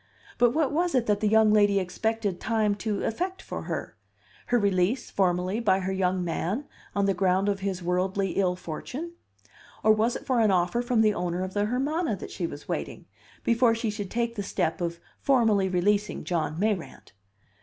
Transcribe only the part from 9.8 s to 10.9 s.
Or was it for an offer